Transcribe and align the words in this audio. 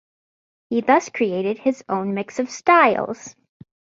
He 0.71 0.81
thus 0.81 1.09
created 1.09 1.59
his 1.59 1.83
own 1.87 2.15
mix 2.15 2.39
of 2.39 2.49
styles. 2.49 3.35